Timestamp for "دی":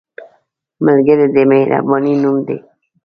2.47-2.57